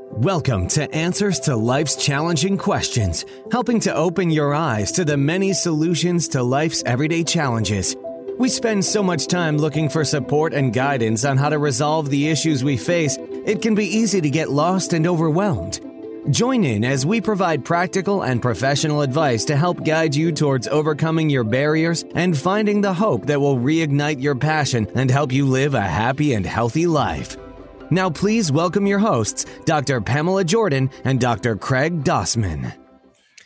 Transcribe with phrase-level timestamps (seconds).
[0.00, 5.52] Welcome to Answers to Life's Challenging Questions, helping to open your eyes to the many
[5.52, 7.96] solutions to life's everyday challenges.
[8.38, 12.28] We spend so much time looking for support and guidance on how to resolve the
[12.28, 15.80] issues we face, it can be easy to get lost and overwhelmed.
[16.32, 21.28] Join in as we provide practical and professional advice to help guide you towards overcoming
[21.28, 25.74] your barriers and finding the hope that will reignite your passion and help you live
[25.74, 27.36] a happy and healthy life.
[27.90, 30.02] Now, please welcome your hosts, Dr.
[30.02, 31.56] Pamela Jordan and Dr.
[31.56, 32.74] Craig Dossman.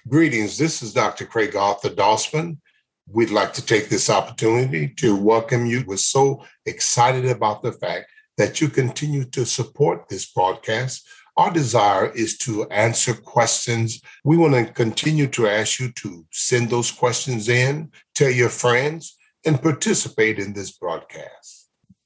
[0.09, 0.59] Greetings.
[0.59, 1.27] This is Dr.
[1.27, 2.59] Craig Arthur Dossman.
[3.06, 5.84] We'd like to take this opportunity to welcome you.
[5.86, 11.06] We're so excited about the fact that you continue to support this broadcast.
[11.36, 14.00] Our desire is to answer questions.
[14.24, 19.16] We want to continue to ask you to send those questions in, tell your friends,
[19.47, 21.62] and participate in this broadcast.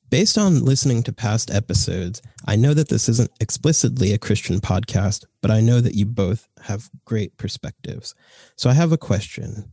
[0.09, 5.25] Based on listening to past episodes, I know that this isn't explicitly a Christian podcast,
[5.43, 8.15] but I know that you both have great perspectives.
[8.57, 9.73] So I have a question.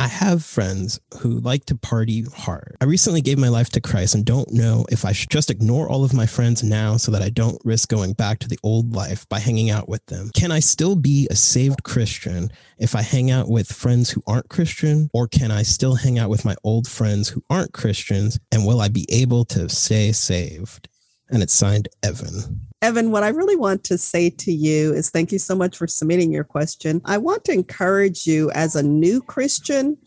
[0.00, 2.76] I have friends who like to party hard.
[2.80, 5.88] I recently gave my life to Christ and don't know if I should just ignore
[5.88, 8.94] all of my friends now so that I don't risk going back to the old
[8.94, 10.30] life by hanging out with them.
[10.34, 14.48] Can I still be a saved Christian if I hang out with friends who aren't
[14.48, 15.10] Christian?
[15.12, 18.38] Or can I still hang out with my old friends who aren't Christians?
[18.52, 20.88] And will I be able to stay saved?
[21.30, 22.60] And it's signed Evan.
[22.80, 25.86] Evan, what I really want to say to you is thank you so much for
[25.86, 27.00] submitting your question.
[27.04, 29.98] I want to encourage you as a new Christian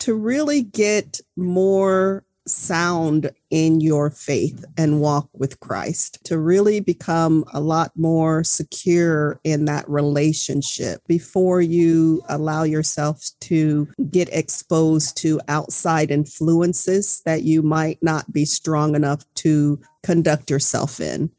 [0.00, 7.44] to really get more sound in your faith and walk with Christ, to really become
[7.52, 15.40] a lot more secure in that relationship before you allow yourself to get exposed to
[15.48, 21.30] outside influences that you might not be strong enough to conduct yourself in.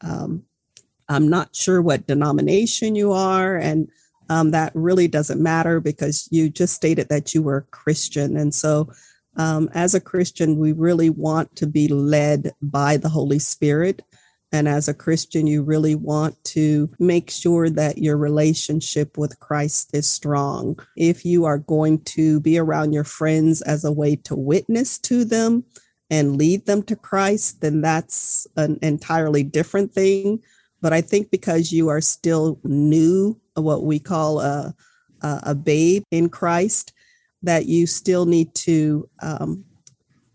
[0.00, 0.44] Um,
[1.08, 3.88] I'm not sure what denomination you are, and
[4.30, 8.36] um, that really doesn't matter because you just stated that you were a Christian.
[8.36, 8.90] And so,
[9.36, 14.02] um, as a Christian, we really want to be led by the Holy Spirit.
[14.52, 19.90] And as a Christian, you really want to make sure that your relationship with Christ
[19.92, 20.78] is strong.
[20.96, 25.24] If you are going to be around your friends as a way to witness to
[25.24, 25.64] them,
[26.10, 30.40] and lead them to Christ, then that's an entirely different thing.
[30.80, 34.74] But I think because you are still new, what we call a,
[35.22, 36.92] a babe in Christ,
[37.44, 39.64] that you still need to um,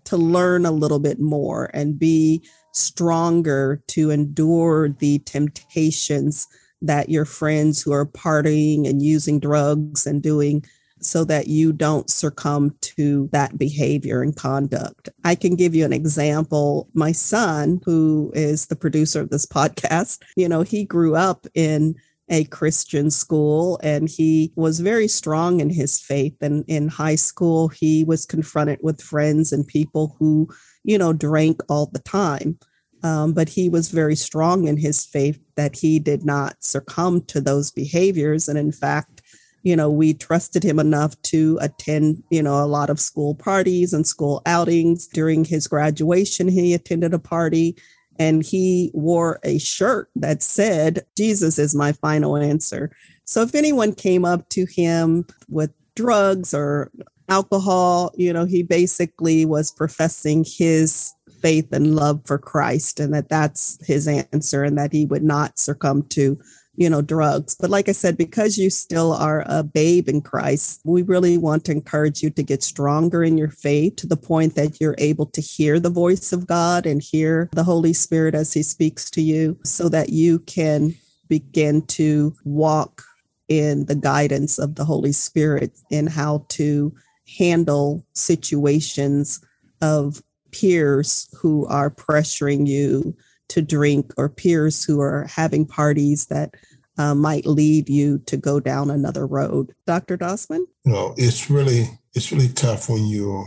[0.06, 2.44] to learn a little bit more and be
[2.74, 6.47] stronger to endure the temptations
[6.81, 10.64] that your friends who are partying and using drugs and doing
[11.02, 15.09] so that you don't succumb to that behavior and conduct.
[15.24, 16.90] I can give you an example.
[16.94, 21.96] My son, who is the producer of this podcast, you know, he grew up in
[22.29, 26.35] a Christian school and he was very strong in his faith.
[26.41, 30.47] And in high school, he was confronted with friends and people who,
[30.84, 32.57] you know, drank all the time.
[33.01, 37.40] Um, but he was very strong in his faith that he did not succumb to
[37.40, 38.50] those behaviors.
[38.50, 39.22] And in fact,
[39.63, 43.94] you know, we trusted him enough to attend, you know, a lot of school parties
[43.94, 45.07] and school outings.
[45.07, 47.78] During his graduation, he attended a party
[48.19, 52.91] and he wore a shirt that said, Jesus is my final answer.
[53.24, 56.91] So if anyone came up to him with drugs or
[57.29, 63.29] alcohol, you know, he basically was professing his faith and love for Christ and that
[63.29, 66.38] that's his answer and that he would not succumb to
[66.79, 67.56] you know, drugs.
[67.59, 71.66] But like I said, because you still are a babe in Christ, we really want
[71.66, 75.25] to encourage you to get stronger in your faith to the point that you're able
[75.25, 79.22] to hear the voice of God and hear the Holy Spirit as he speaks to
[79.22, 80.95] you so that you can
[81.28, 83.03] begin to walk
[83.50, 86.96] in the guidance of the Holy Spirit in how to
[87.38, 89.41] handle situations
[89.81, 93.13] of peers who are pressuring you
[93.50, 96.56] to drink or peers who are having parties that
[96.99, 99.73] uh, might lead you to go down another road.
[99.87, 100.17] Dr.
[100.17, 100.66] Dossman?
[100.85, 103.46] No, it's really it's really tough when you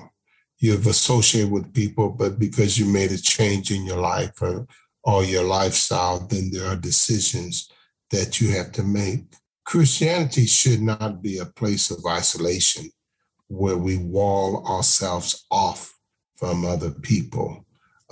[0.58, 4.66] you've associated with people, but because you made a change in your life or,
[5.04, 7.68] or your lifestyle, then there are decisions
[8.10, 9.24] that you have to make.
[9.64, 12.90] Christianity should not be a place of isolation
[13.48, 15.98] where we wall ourselves off
[16.36, 17.66] from other people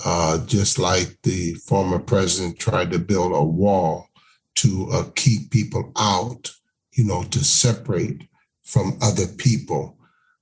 [0.04, 4.06] uh, just like the former president tried to build a wall
[4.56, 6.52] to uh, keep people out,
[6.92, 8.28] you know, to separate
[8.62, 9.96] from other people.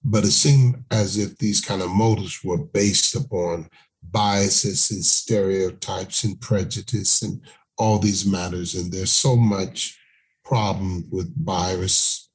[0.05, 3.69] But it seemed as if these kind of motives were based upon
[4.11, 7.41] biases and stereotypes and prejudice and
[7.77, 8.75] all these matters.
[8.75, 9.99] And there's so much
[10.45, 12.31] problem with bias,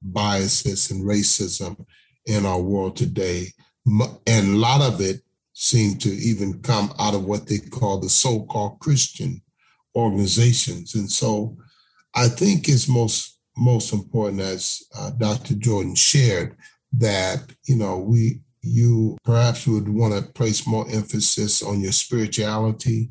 [0.00, 1.84] biases and racism
[2.26, 3.48] in our world today.
[3.86, 8.08] And a lot of it seem to even come out of what they call the
[8.08, 9.41] so-called Christian
[9.94, 10.94] organizations.
[10.94, 11.56] And so
[12.14, 15.54] I think it's most most important, as uh, Dr.
[15.54, 16.56] Jordan shared,
[16.92, 23.10] that you know we you perhaps would want to place more emphasis on your spirituality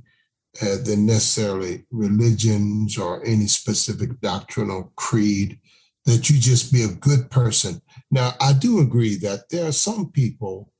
[0.62, 5.60] uh, than necessarily religions or any specific doctrinal creed.
[6.06, 7.80] That you just be a good person.
[8.10, 10.74] Now, I do agree that there are some people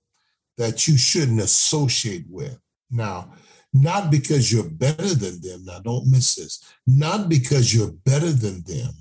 [0.58, 2.58] that you shouldn't associate with.
[2.90, 3.34] Now,
[3.74, 5.66] not because you're better than them.
[5.66, 6.64] Now, don't miss this.
[6.86, 8.92] Not because you're better than them,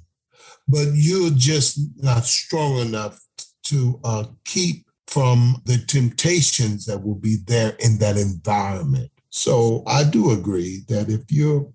[0.69, 3.21] but you're just not strong enough
[3.65, 9.11] to uh, keep from the temptations that will be there in that environment.
[9.31, 11.69] So I do agree that if you're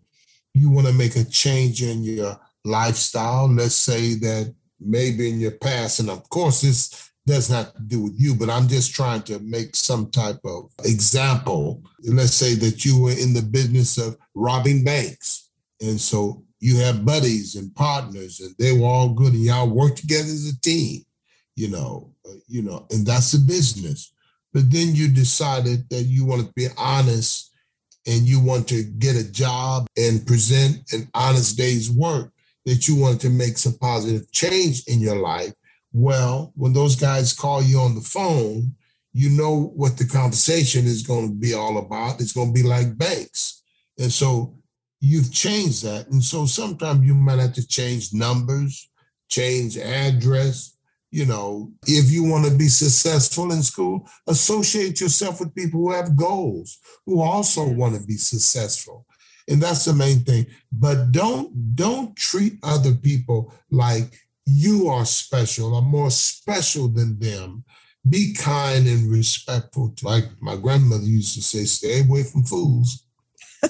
[0.53, 5.51] you want to make a change in your lifestyle, let's say that maybe in your
[5.51, 9.23] past, and of course this does not to do with you, but I'm just trying
[9.23, 11.83] to make some type of example.
[12.03, 15.49] Let's say that you were in the business of robbing banks.
[15.81, 19.95] And so you have buddies and partners and they were all good and y'all work
[19.95, 21.03] together as a team
[21.55, 24.13] you know uh, you know and that's the business
[24.53, 27.51] but then you decided that you want to be honest
[28.07, 32.31] and you want to get a job and present an honest day's work
[32.65, 35.53] that you want to make some positive change in your life
[35.95, 38.75] well when those guys call you on the phone
[39.13, 42.67] you know what the conversation is going to be all about it's going to be
[42.67, 43.63] like banks
[43.97, 44.55] and so
[45.05, 46.07] you've changed that.
[46.09, 48.89] And so sometimes you might have to change numbers,
[49.29, 50.77] change address.
[51.11, 55.91] You know, if you want to be successful in school, associate yourself with people who
[55.91, 59.05] have goals, who also want to be successful.
[59.47, 60.47] And that's the main thing.
[60.71, 67.63] But don't don't treat other people like you are special or more special than them.
[68.07, 69.95] Be kind and respectful.
[70.03, 73.03] Like my grandmother used to say, stay away from fools.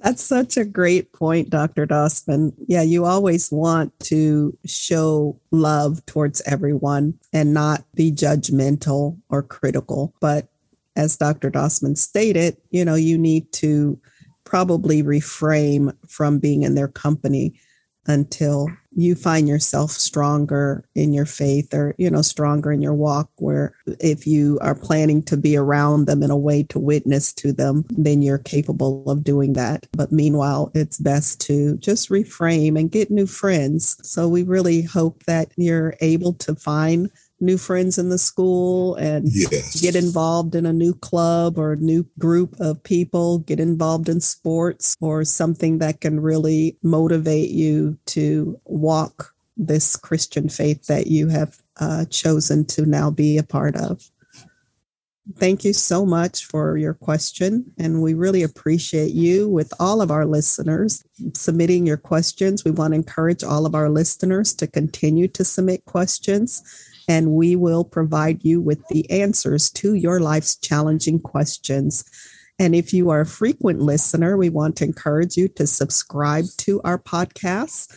[0.00, 1.86] That's such a great point, Dr.
[1.86, 2.52] Dossman.
[2.68, 10.14] Yeah, you always want to show love towards everyone and not be judgmental or critical.
[10.20, 10.48] But
[10.94, 11.50] as Dr.
[11.50, 13.98] Dossman stated, you know, you need to
[14.44, 17.58] probably refrain from being in their company
[18.06, 18.68] until
[18.98, 23.74] you find yourself stronger in your faith or you know stronger in your walk where
[24.00, 27.84] if you are planning to be around them in a way to witness to them
[27.90, 29.86] then you're capable of doing that.
[29.92, 33.96] But meanwhile it's best to just reframe and get new friends.
[34.02, 39.28] So we really hope that you're able to find new friends in the school and
[39.30, 39.80] yes.
[39.80, 44.20] get involved in a new club or a new group of people, get involved in
[44.20, 51.28] sports or something that can really motivate you to walk this Christian faith that you
[51.28, 54.10] have uh, chosen to now be a part of.
[55.38, 57.72] Thank you so much for your question.
[57.78, 61.02] And we really appreciate you with all of our listeners
[61.34, 62.64] submitting your questions.
[62.64, 66.62] We want to encourage all of our listeners to continue to submit questions
[67.08, 72.04] and we will provide you with the answers to your life's challenging questions.
[72.58, 76.80] And if you are a frequent listener, we want to encourage you to subscribe to
[76.82, 77.94] our podcast.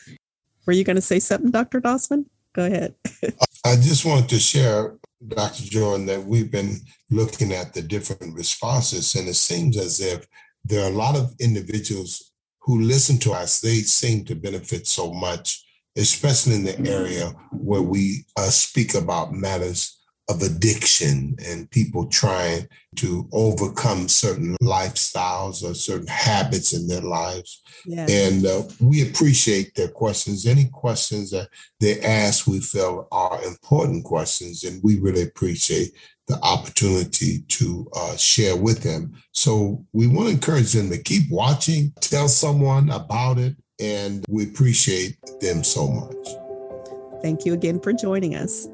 [0.65, 1.81] Were you going to say something, Dr.
[1.81, 2.25] Dossman?
[2.53, 2.95] Go ahead.
[3.65, 4.97] I just wanted to share,
[5.27, 5.63] Dr.
[5.63, 10.27] Jordan, that we've been looking at the different responses, and it seems as if
[10.65, 13.61] there are a lot of individuals who listen to us.
[13.61, 15.63] They seem to benefit so much
[15.97, 19.95] especially in the area where we uh, speak about matters
[20.29, 27.63] of addiction and people trying to overcome certain lifestyles or certain habits in their lives.
[28.07, 30.45] And uh, we appreciate their questions.
[30.45, 35.93] Any questions that they ask, we feel are important questions, and we really appreciate
[36.27, 39.13] the opportunity to uh, share with them.
[39.31, 44.43] So we want to encourage them to keep watching, tell someone about it, and we
[44.43, 47.21] appreciate them so much.
[47.21, 48.67] Thank you again for joining us.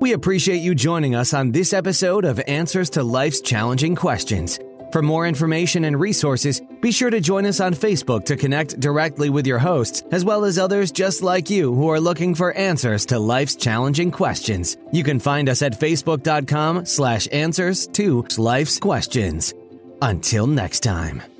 [0.00, 4.58] We appreciate you joining us on this episode of Answers to Life's Challenging Questions.
[4.92, 9.30] For more information and resources, be sure to join us on Facebook to connect directly
[9.30, 13.06] with your hosts, as well as others just like you who are looking for answers
[13.06, 14.76] to life's challenging questions.
[14.90, 19.54] You can find us at facebook.com slash answers to life's questions.
[20.02, 21.39] Until next time.